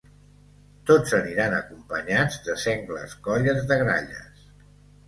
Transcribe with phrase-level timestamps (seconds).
[0.91, 4.47] Tots aniran acompanyats de sengles colles de gralles.